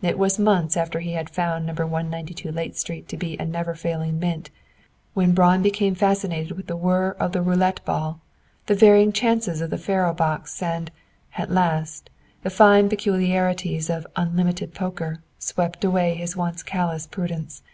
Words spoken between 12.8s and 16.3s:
peculiarities of "unlimited poker" swept away